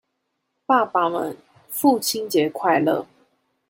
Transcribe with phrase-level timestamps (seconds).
[0.65, 1.37] 爸爸們
[1.69, 3.05] 父親節快樂！